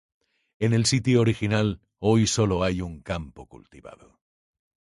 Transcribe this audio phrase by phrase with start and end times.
[0.57, 4.19] En el sitio original hoy solo hay un campo cultivado.